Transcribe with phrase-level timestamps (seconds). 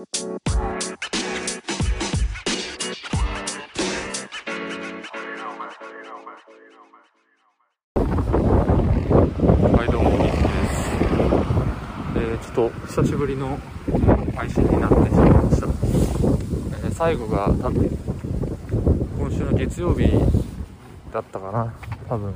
[0.00, 0.06] は
[9.84, 10.10] いどうも。
[10.12, 10.88] ミキです
[12.16, 13.58] えー、ちょっと久しぶりの
[14.34, 17.90] 配信になってしまいました、えー最後が多分
[19.18, 20.10] 今週の月曜日
[21.12, 21.74] だったかな。
[22.08, 22.34] 多分。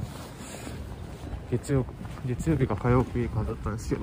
[1.51, 1.87] 月曜
[2.27, 4.03] 月曜日か火曜日かだったんですけど。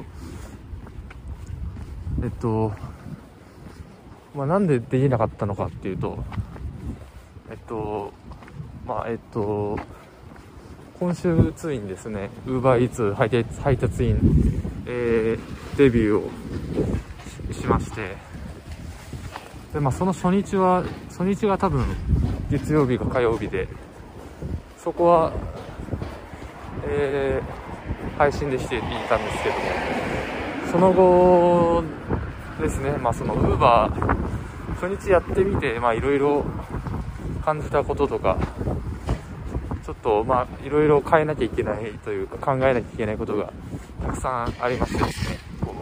[2.23, 2.71] えっと
[4.35, 6.23] まあなんでできなかったのかっていうと
[7.49, 8.13] えっと
[8.85, 9.77] まあえっと
[10.99, 14.19] 今週ついにですね UberEats 配達配達員、
[14.85, 18.17] えーデビューをしまして
[19.73, 21.85] で、まあ、その初日は初日が多分
[22.51, 23.69] 月曜日か火曜日で
[24.77, 25.33] そこは、
[26.85, 27.61] えー
[28.21, 29.61] 配信でしていたんですけども
[30.71, 31.83] その後
[32.61, 33.89] ですね、まあ、その Uber
[34.79, 36.45] 初日やってみていろいろ
[37.43, 38.37] 感じたこととか
[39.83, 43.51] ちょっとまあいろいろ変えなきゃいけないというか考えなきゃいけないことが
[44.05, 45.75] たくさんありましてですねこ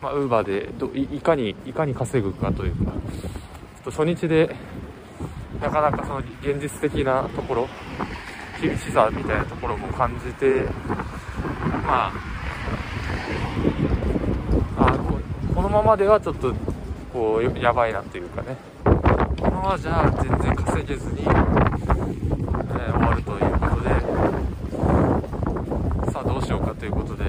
[0.00, 2.98] うま、ウーバーでどいかにいかに稼ぐかというかちょ
[3.80, 4.54] っと初日で
[5.60, 7.68] なかなかその現実的なところ
[8.60, 10.62] 厳しさみたいなところも感じて
[11.86, 12.12] ま
[14.76, 15.20] あこ
[15.54, 16.54] このままではちょっと
[17.12, 18.56] こうやばいなというかね。
[18.84, 18.90] こ
[19.46, 21.32] のままじゃ全然稼げずに、えー
[22.92, 23.90] 終わるということで。
[26.12, 27.28] さあどうしようかということで、え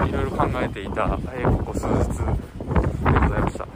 [0.00, 2.24] ーいろいろ考えていた、えーここ数日で
[3.20, 3.66] ございました。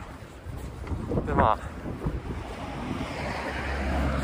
[1.27, 1.59] でまあ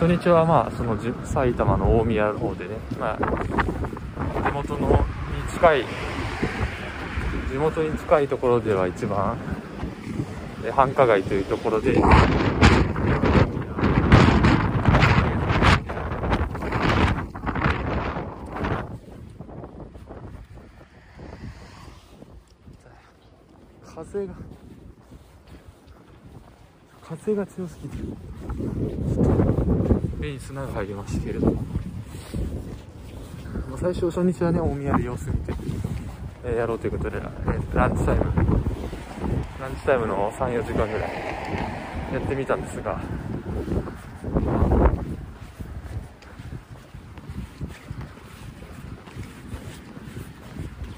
[0.01, 4.97] 初日はまあそのじ埼玉の大宮の方でね、まあ、地元のに
[5.53, 5.85] 近い
[7.53, 9.37] 地元に近いところでは一番
[10.75, 12.01] 繁華街というところで。
[23.95, 24.35] 風が
[27.03, 27.97] 風が強すぎて
[30.19, 31.63] 目に砂が入りましたけれども、
[33.79, 35.53] 最初初日はね大宮で様子見て、
[36.45, 37.23] えーやろうということで、
[37.75, 38.25] ランチタイム。
[39.59, 41.01] ランチタイムの34時間ぐらい。
[42.13, 43.01] やってみたんですが。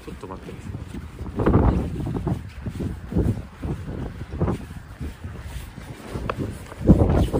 [0.03, 0.51] ちょっと待って。
[0.51, 0.55] く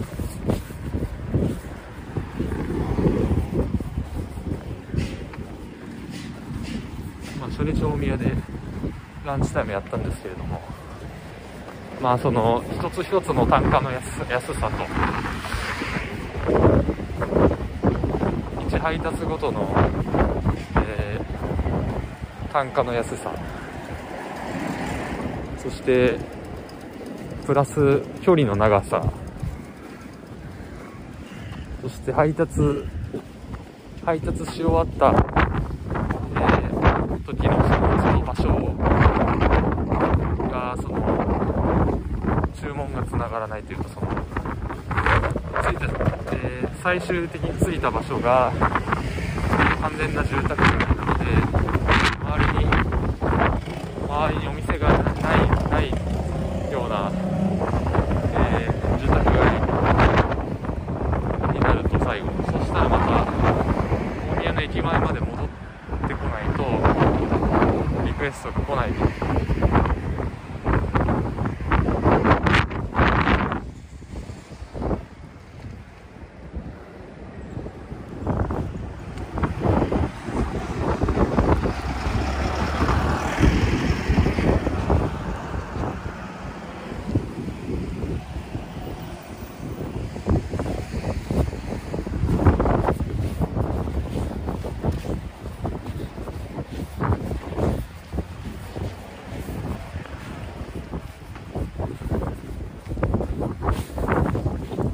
[0.00, 0.12] さい
[7.38, 8.35] まあ、初日大宮で
[9.26, 10.62] ランチタイムやったんですけれども、
[12.00, 14.76] まあ、その一つ一つの単価の安安さと、
[18.70, 19.68] 1配達ごとの、
[20.76, 21.26] えー
[22.52, 23.30] 単価の安さ、
[25.58, 26.16] そして、
[27.44, 29.02] プラス距離の長さ、
[31.82, 32.84] そして配達、
[34.06, 36.76] 配達し終わったえー
[37.26, 38.48] 時のその場所
[40.48, 42.00] がその
[42.54, 42.88] 注文
[43.36, 44.14] がらないというかその着
[45.74, 45.84] いた、
[46.34, 48.52] えー最終的に着いた場所が
[49.80, 51.24] 完全な住宅街なので
[52.22, 52.70] 周りに
[54.06, 55.04] 周りにお店がない
[55.68, 55.90] ない
[56.70, 57.10] ような、
[58.34, 59.36] えー住宅街
[61.54, 63.26] になると最後そしたらまた
[64.32, 65.48] 大宮の駅前まで戻っ
[66.08, 66.62] てこないと
[68.06, 68.92] リクエストが来ない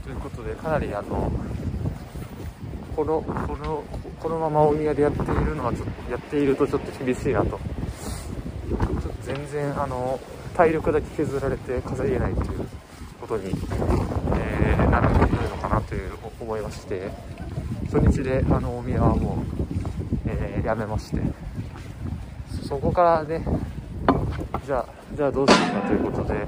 [0.03, 1.31] ということでかなりあの
[2.97, 3.85] このこの
[4.19, 7.61] このまま大宮でやっているのはちょっとやっているとちょっと厳しいなと。
[9.23, 10.19] 全然あの
[10.57, 12.67] 体力だけ削られて稼げないという
[13.21, 16.11] ことに、えーなってくるのかなという
[16.41, 17.11] 思いまして
[17.91, 19.45] 初日であの大宮はもう、
[20.27, 21.21] えーやめまして。
[22.67, 23.45] そこからね
[24.65, 26.47] じゃあじゃあどうしようかということで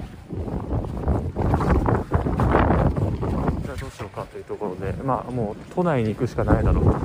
[3.65, 6.91] じゃあどうしようかというところでまあもう都内に行くしかないだろうと。
[6.91, 6.97] や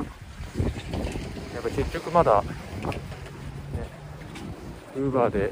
[1.59, 2.47] っぱ結局まだね
[4.95, 5.51] ウーバーで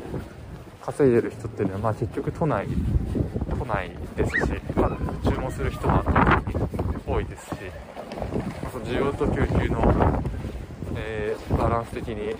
[0.81, 2.65] 稼いでる人っていうのはまあ結局都内
[3.49, 6.03] 都内ですし、まあ、注文する人も
[7.05, 7.51] 多いですし、
[8.63, 10.23] まあ、その需要と供給の、
[10.95, 12.33] えー、バランス的に、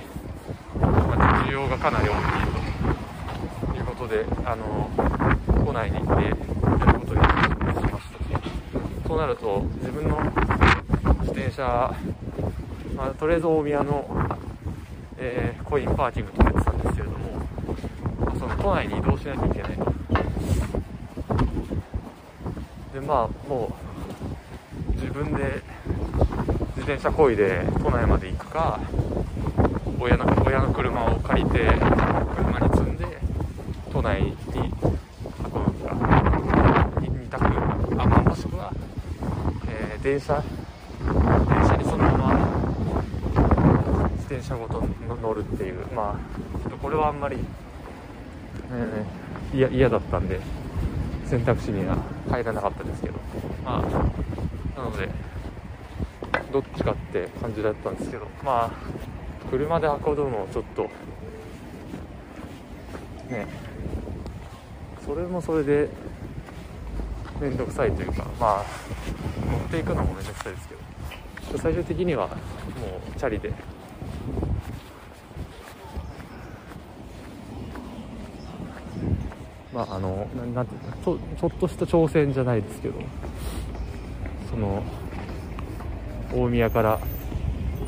[0.81, 4.89] まあ、需要がかなり大きいということであの
[5.63, 6.29] 都内に行ってや
[6.93, 7.46] ることに
[9.07, 10.19] そうなると自分の
[11.21, 11.95] 自転車、
[12.95, 14.06] まあ、とりあえず大宮の、
[15.18, 19.98] えー、コインパーキング止めてたんですけれども、その都内に移動しなきゃいけないと。
[22.94, 23.77] でまあも
[24.89, 25.62] う自分で
[26.75, 28.80] 自転車こいで都内まで行くか
[30.00, 31.59] 親の親の車を借りて
[32.36, 33.06] 車に積んで
[33.92, 34.80] 都内に運ぶ
[35.86, 35.95] か
[37.01, 37.45] 2択
[38.01, 38.71] あまあもしくは、
[39.69, 40.42] えー、電車？
[40.42, 42.33] 電車にそのまま。
[44.15, 44.81] 自転車ごと
[45.21, 45.86] 乗るっていう。
[45.94, 47.36] まあちょっとこれはあんまり、
[48.71, 50.39] えー、嫌だったんで
[51.25, 51.98] 選択肢には
[52.30, 53.19] 入らなかったですけど。
[53.65, 55.09] まあなので
[56.54, 58.27] どっちかって感じだったんですけど。
[58.45, 60.83] まあ車で運ぶのもちょっと
[63.30, 63.45] ね。
[65.06, 65.89] それもそれで
[67.39, 68.65] 面倒くさいというかまあ
[69.51, 70.81] 乗っていくのも面倒くさいですけど。
[71.57, 72.37] 最終的にはもう
[73.17, 73.53] チャリで。
[79.73, 82.95] まああのなんていうかちょちょっとした挑戦じゃないですけど。
[84.49, 84.83] その
[86.33, 86.99] 大宮から。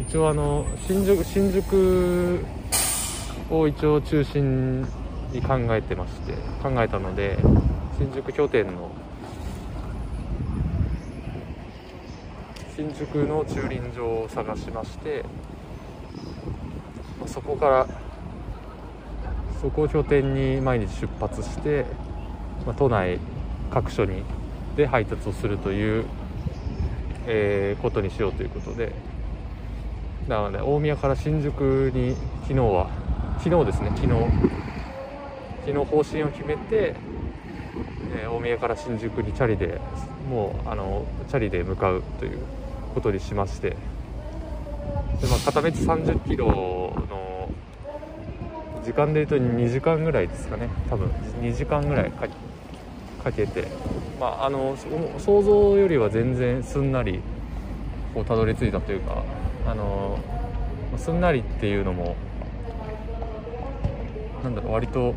[0.07, 2.43] 一応あの新宿新宿
[3.51, 4.81] を一応中心
[5.31, 7.37] に考えてまして考えたので
[7.97, 8.89] 新宿拠点の
[12.79, 15.25] 新宿の駐輪場を探しまして
[17.19, 17.87] まそこから
[19.61, 21.83] そこを拠点に毎日出発して、
[22.65, 23.19] まあ、都内
[23.69, 24.23] 各所に
[24.77, 26.05] で配達をするという、
[27.27, 28.93] えー、ことにしようということで。
[30.29, 32.89] なので大宮から新宿に昨日は
[33.39, 34.07] 昨日ですね昨日
[35.65, 36.95] 昨日方針を決めて、
[38.15, 39.81] えー、大宮から新宿にチャリで
[40.29, 42.39] もうあのチャリで向かうという
[42.99, 43.69] ことにしまして。
[43.69, 43.77] で、
[45.29, 47.49] まあ、片道30キロの
[48.83, 50.67] 時間で言うと2時間ぐらいですかね。
[50.89, 51.07] 多分
[51.41, 53.67] 2時間ぐらいかけて。
[54.19, 54.75] まああの
[55.17, 57.21] 想像よりは全然すんなり
[58.13, 59.23] こうたどり着いたというか
[59.65, 60.19] あの
[60.97, 62.17] すんなりっていうのも
[64.43, 65.15] なんだろう割と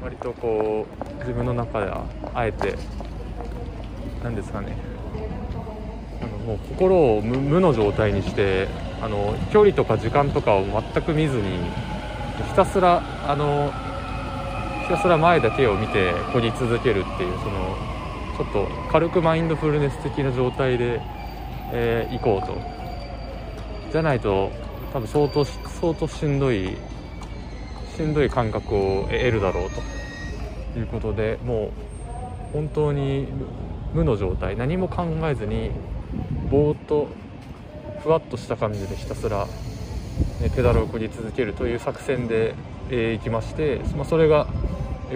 [0.00, 0.86] 割とこ
[1.16, 2.76] う自分の中ではあえて
[4.22, 4.87] 何ですかね。
[6.48, 8.68] もう心を無の状態にして
[9.02, 11.58] あの距離とか時間とかを全く見ずに
[12.48, 13.70] ひたすらあの
[14.84, 17.76] ひたすら前だけを見てこぎ続けるっていうその
[18.38, 21.02] ちょっと軽くマインドフルネス的な状態で、
[21.70, 22.58] えー、行こうと。
[23.92, 24.50] じゃないと
[24.94, 26.76] 多分相当相当しんどい
[27.94, 30.78] しんどい感覚を得るだろうと。
[30.78, 31.70] いうことでもう
[32.54, 33.26] 本当に
[33.92, 34.56] 無の状態。
[34.56, 35.72] 何も考えずに
[36.50, 37.08] ぼーっと
[38.02, 39.46] ふわっとした感じでひたすら
[40.54, 42.54] ペダルをこぎ続けるという作戦で、
[42.90, 44.46] えー、行きまして、まあ、それが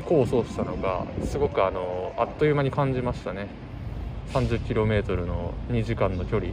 [0.06, 3.48] 功を奏したのがすごくあのあっという間に感じましたね。
[4.32, 6.52] 30km の2時間の距離。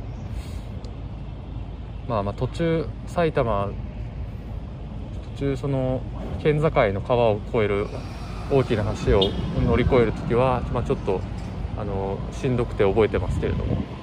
[2.07, 3.69] まあまあ途中埼玉
[5.35, 6.01] 途中その
[6.41, 7.87] 県境の川を越える
[8.51, 9.23] 大きな橋を
[9.65, 11.21] 乗り越える時は、まあ、ちょっと
[11.77, 13.98] あのしんどくて覚えてますけれども。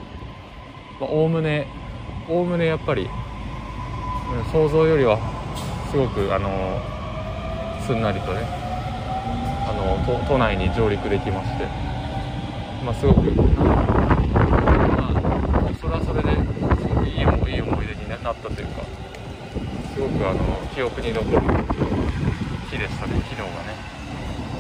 [1.01, 1.67] おおむね
[2.29, 3.09] おおむねやっぱり
[4.53, 5.19] 想像よりは
[5.91, 6.81] すごくあの
[7.87, 8.41] すんなりとね
[9.69, 11.67] あの都内に上陸できまして、
[12.85, 13.43] まあ、すごく、ま
[15.69, 16.31] あ、それはそれで
[16.81, 18.83] すごくいいいい思い出になったというか
[19.95, 20.41] すごくあの
[20.75, 21.41] 記憶に残る
[22.71, 23.97] 日でしたね昨日がね。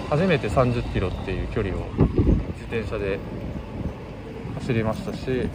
[0.08, 1.80] 初めて3 0キロっていう距離を
[2.54, 3.18] 自転車で
[4.60, 5.48] 走りましたし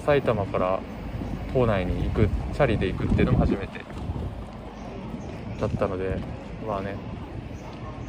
[0.00, 0.80] 埼玉から
[1.52, 3.84] 校内に行くチャリで行くっていうのも初めて
[5.60, 6.18] だったので
[6.66, 6.96] まあね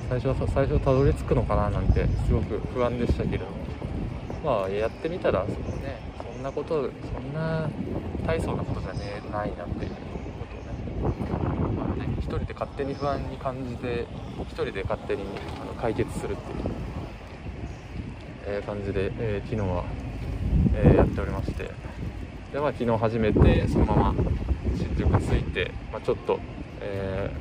[0.09, 3.67] 最初は最初たどり着くのかななんてすごく不安でしたけれども。
[4.43, 5.99] まあやってみたらそのね
[6.33, 7.69] そんなことそんな
[8.25, 14.05] 大層なことじゃねないなっていうことをねまあね一人で勝手に不安に感じて
[14.37, 15.23] 1人で勝手に
[15.61, 16.75] あの解決するっていう、
[18.45, 19.83] えー、感じで、えー、昨日は、
[20.83, 21.63] えやっておりまして。
[22.53, 24.15] で、まあ、昨日初めてそのまま
[24.75, 26.39] 新宿着いて、まあ、ちょっと、
[26.81, 27.31] え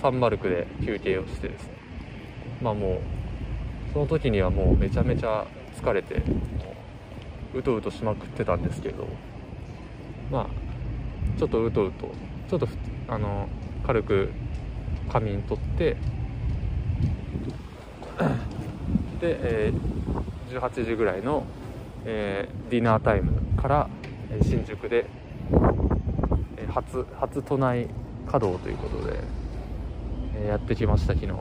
[0.00, 1.72] サンマルクで休憩をしてですね。
[2.60, 5.46] まあもうその時にはもうめちゃめちゃ
[5.76, 6.22] 疲れて
[7.54, 9.06] うとうとしまくってたんですけど。
[10.30, 12.10] まあちょっとうとうと
[12.48, 12.68] ちょっと
[13.08, 13.48] あの
[13.86, 14.30] 軽く
[15.10, 15.96] 仮眠取って
[19.20, 21.44] で、えー、18時ぐらいの、
[22.04, 23.88] えー、ディナータイムから
[24.30, 25.06] え新宿で、
[26.56, 27.88] えー、初初都内
[28.26, 29.20] 稼働ということで、
[30.36, 31.32] えー、やってきました昨日。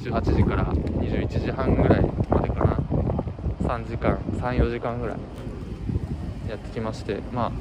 [0.00, 2.78] 18時から21時半ぐらいまでかな。
[3.62, 5.16] 3時間34時間ぐらい
[6.48, 7.52] やってきましてまあ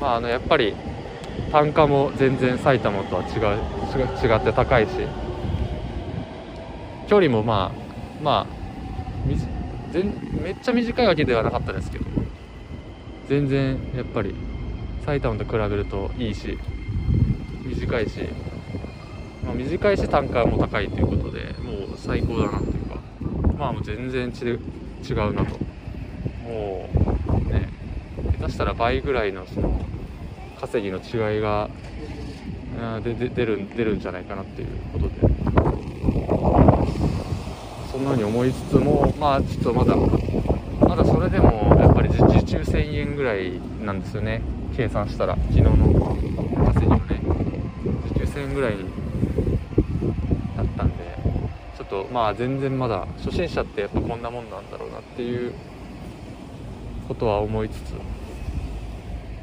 [0.00, 0.74] まああのやっぱり
[1.50, 4.90] 単価も全然埼玉とは違う違って高いし
[7.08, 7.81] 距離もまあ
[8.22, 8.46] まあ
[10.42, 12.04] めっちゃ短いわけではなかったですけど。
[13.28, 14.34] 全然やっぱり
[15.06, 16.58] 埼玉と比べるといいし
[17.64, 18.20] 短いし。
[19.44, 23.00] まあ、短いし単価も高いということでもう最高だなというか。
[23.58, 24.50] まあもう全然違
[25.12, 25.58] うなと。
[26.44, 26.88] も
[27.48, 27.68] うね
[28.38, 29.80] 下手したら倍ぐらいのその
[30.60, 31.70] 稼ぎの違いが
[33.02, 35.32] でで出る出るんじゃないかなっていうことで。
[37.92, 39.94] そんなに思いつつもまあちょっとまだ
[40.80, 43.52] まだそれでもやっぱり時給1000円ぐらい
[43.84, 44.42] なんですよね。
[44.76, 46.16] 計算したら昨日の。
[46.64, 47.20] 稼ぎもね
[48.08, 49.02] 時給1000円ぐらいに
[51.92, 55.52] とまあ全然まだ初心者ってやっぱこんなもんなんだろうなっていう
[57.06, 57.92] ことは思いつつ、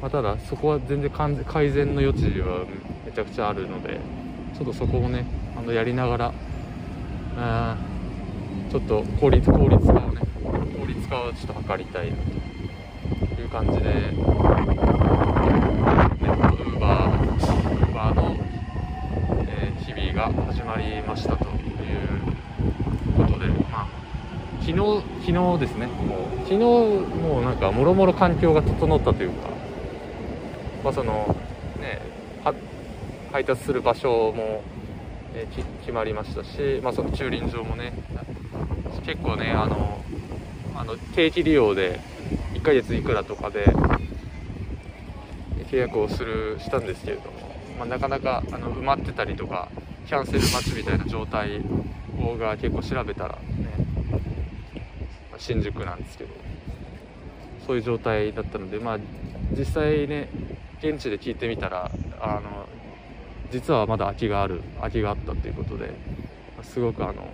[0.02, 2.66] まあ、ただそこは全然改善の余地は
[3.06, 4.00] めちゃくちゃあるので
[4.56, 5.24] ちょっとそこをね
[5.56, 6.34] あのやりながら
[7.36, 7.76] あ
[8.70, 10.20] ちょっと効率効率化をね
[10.78, 12.16] 効率化をちょっと図りたいな
[13.34, 14.24] という感じで、ね、ウー
[16.78, 18.36] バーウーバーの、
[19.48, 21.50] えー、日々が始まりましたという
[23.16, 23.88] ことで、まあ、
[24.60, 24.76] 昨日、
[25.26, 29.48] 昨日ですね、もう昨日もうなんかもろもろ環境が整ったというか、
[30.84, 31.34] まあ、その
[31.80, 32.00] ね、
[33.32, 34.62] 配達する場所も、
[35.34, 37.92] えー、決まりましたし、まあ、その駐輪場もね、
[39.30, 40.02] 構ね、あの、
[40.74, 42.00] あの定期利用で
[42.54, 43.66] 1ヶ月いくらとかで
[45.70, 47.30] 契約をするしたんですけれども、
[47.78, 49.68] まあ、なかなかあの埋まってたりとか
[50.06, 51.60] キャンセル待ちみたいな状態
[52.38, 53.38] が結構調べたらね
[55.30, 56.30] ま新宿なんですけど
[57.66, 58.98] そういう状態だったのでまあ
[59.52, 60.30] 実際ね
[60.82, 62.66] 現地で聞いてみたらあの
[63.52, 65.92] 実はまだ空きがある空きがあったということで
[66.62, 67.28] すごくあの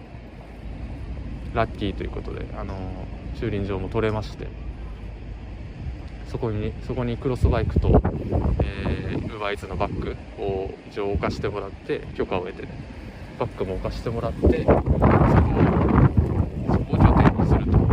[1.57, 2.75] ラッキーということであの
[3.41, 4.47] 駐輪場も取れまして
[6.29, 7.89] そこにそこにクロスバイクと、
[8.63, 12.69] えー、ウーバーイーツのバッグを一応置かしてもらって許可を得てね
[13.39, 14.83] バッグも置かしてもらってそこを
[16.73, 17.79] そこを拠点にすると。
[17.79, 17.85] いう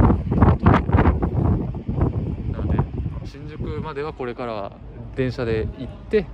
[2.51, 2.77] なので
[3.25, 4.74] 新宿まではこれから
[5.15, 6.25] 電車で行って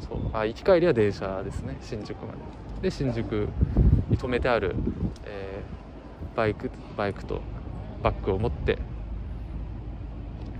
[0.00, 2.38] そうあ行き帰りは電車ですね新宿まで。
[2.82, 3.48] で新宿
[4.10, 4.74] に止めてある、
[6.36, 7.40] バイクバイクと
[8.02, 8.78] バッグを持って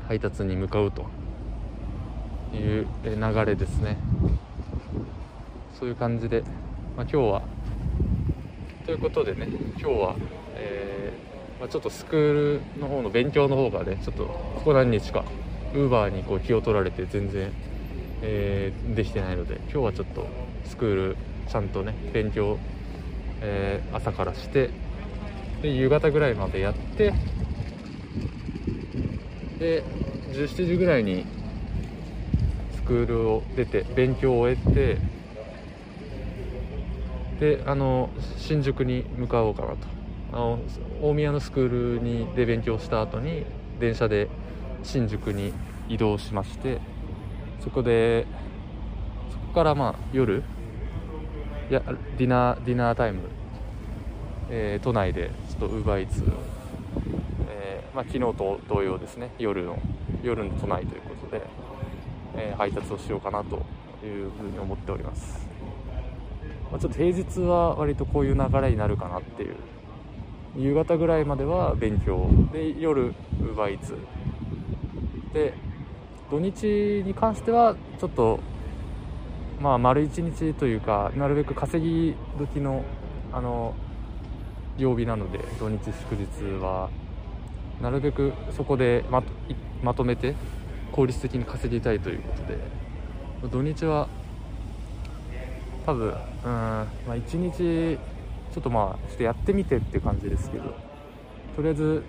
[0.08, 1.22] 配達に向かうと。
[2.54, 3.96] いう流れですね。
[5.78, 6.42] そういう感じで、
[6.96, 7.42] まあ、今日は
[8.84, 10.16] ということでね今日は、
[10.54, 12.32] えー、まあ、ちょっとスクー
[12.76, 15.24] ルの方の勉強の方がねちょっとここ何日か
[15.74, 17.50] ウーバーにこう気を取られて全然、
[18.20, 20.26] えー、できてないので今日はちょっと
[20.66, 21.16] スクール
[21.48, 22.58] ちゃんとね勉強、
[23.40, 24.70] えー、朝からして
[25.62, 27.14] で夕方ぐらいまでやって
[29.58, 29.82] で
[30.32, 31.24] 17時ぐらいに
[32.74, 34.98] スクールを出て勉強を終えて
[37.38, 39.76] であの新宿に向かおうかなと。
[40.32, 40.58] あの
[41.02, 43.44] 大宮のスクールにで勉強した後に
[43.78, 44.28] 電車で
[44.82, 45.52] 新宿に
[45.88, 46.80] 移動しまして
[47.60, 48.26] そこで
[49.30, 50.42] そこからまあ夜
[51.68, 51.82] や
[52.16, 53.28] ディナーディナータイム、
[54.48, 55.30] えー、都内で
[55.62, 56.24] とウーバーイーツ、
[57.48, 59.78] えーまあ、昨日と同様ですね夜の
[60.20, 61.42] 夜の都内ということで、
[62.36, 63.62] えー、配達をしようかなと
[64.04, 65.46] いうふうに思っております。
[66.70, 69.56] まあ、ちょっと平日は割とこういう流れになるかなっていう。
[70.56, 73.96] 夕方ぐらいまでは勉強で夜ウーバーイーツ。
[75.32, 75.54] で
[76.30, 78.40] 土日に関してはちょっと
[79.60, 82.84] まあ丸一日というかなるべく稼ぎ時の
[83.32, 83.74] あの
[84.82, 86.90] 曜日なので土日祝日は
[87.80, 89.22] なるべくそこでま
[89.82, 90.34] まとめて
[90.92, 92.58] 効率的に稼ぎたいということで
[93.50, 94.08] 土日は
[95.84, 97.98] 多分うん、まあ、1日
[98.52, 100.74] ちょっとまあちょっとやってみてって感じですけど
[101.56, 102.04] とりあえず、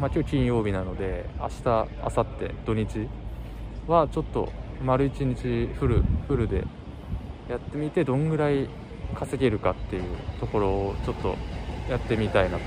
[0.00, 3.08] まあ、今日金曜日なので明日明後日土日
[3.86, 4.50] はちょっと
[4.82, 6.64] 丸1日フルフルで
[7.48, 8.68] やってみてどんぐらい
[9.14, 10.02] 稼げるかっていう
[10.40, 11.36] ところをちょっと
[11.88, 12.64] やってみたいなと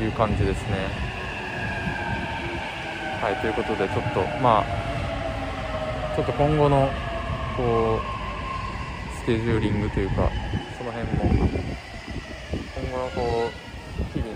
[0.00, 1.12] いう感じですね。
[3.22, 6.90] はいということでちょっとまあちょっと今後の
[7.56, 10.28] こうスケジューリングというか
[10.76, 11.24] その辺も
[12.74, 14.34] 今後のこう日々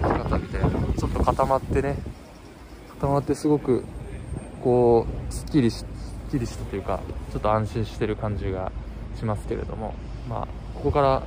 [0.00, 1.96] の姿みたいなのちょっと固まってね
[3.00, 3.84] 固まってすごく
[4.62, 5.84] こうすっきりしす
[6.28, 7.00] っきりしたというか
[7.32, 8.70] ちょっと安心してる感じが
[9.18, 9.94] しますけれども
[10.28, 11.22] まあここから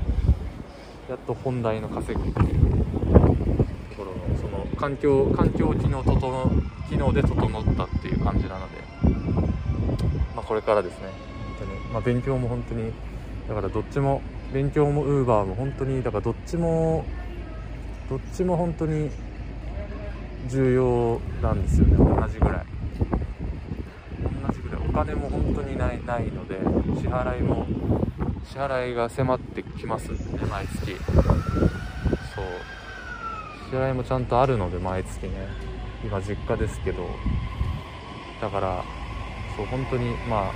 [1.09, 6.19] やっと本題の稼ぐっていうところのその環境環境機能整
[6.87, 8.77] 機能で整ったっていう感じなので、
[10.35, 11.07] まあ、これからですね。
[11.57, 12.91] 本当に、まあ、勉強も本当に
[13.47, 14.21] だからどっちも
[14.53, 17.03] 勉強もウーバーも本当にだからどっちも
[18.07, 19.09] どっちも本当に
[20.47, 21.97] 重要なんですよね。
[21.97, 22.65] 同じぐらい。
[24.47, 24.87] 同じぐらい。
[24.87, 26.59] お金も本当にないないので
[27.01, 27.65] 支払いも
[28.45, 30.11] 支払いが迫ってきます。
[30.11, 30.91] んでね毎月。
[30.91, 32.45] そう。
[33.69, 35.47] 支払いもちゃんとあるので毎月ね。
[36.03, 37.07] 今実家ですけど。
[38.41, 38.83] だから
[39.55, 40.53] そう本当にまあ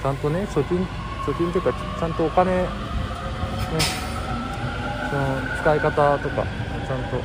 [0.00, 0.78] ちゃんとね貯金
[1.26, 2.68] 貯金というかちゃんとお金ね
[5.10, 6.46] その使い方とか
[6.86, 7.18] ちゃんと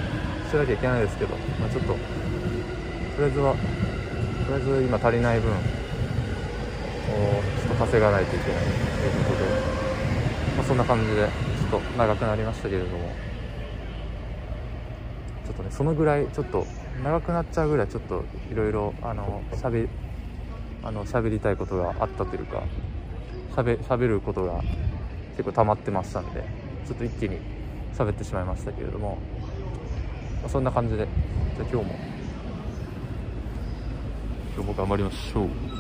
[0.50, 1.98] しなきゃいけないですけど、まあ、ちょっとと
[3.20, 3.60] りあえずはと
[4.50, 8.74] りあえず今足りない分をちょっと稼がないといけないとい
[9.22, 9.81] うことで。
[10.58, 11.28] まあ、そんな感じで
[11.70, 13.32] ちょっと長くなりましたけれども。
[15.46, 16.66] ちょっとねそのぐらいちょっと
[17.04, 19.88] 長くなっちゃうぐらいちょっといろいろあのしゃべ
[20.84, 22.64] あの喋りたいことがあったというか
[23.54, 24.62] しゃべ喋ることが
[25.32, 26.44] 結構溜まってましたんで
[26.86, 27.40] ちょっと一気に
[27.94, 29.18] 喋ってしまいましたけれども、
[30.42, 31.08] まあ、そんな感じで
[31.58, 32.12] じゃあ今日も。
[34.54, 35.71] 今日も頑張りましょう。